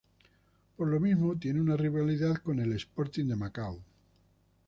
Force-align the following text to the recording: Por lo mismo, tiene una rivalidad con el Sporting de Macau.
Por 0.77 0.87
lo 0.87 0.99
mismo, 0.99 1.35
tiene 1.37 1.61
una 1.61 1.77
rivalidad 1.77 2.37
con 2.37 2.57
el 2.59 2.73
Sporting 2.73 3.27
de 3.27 3.35
Macau. 3.35 3.79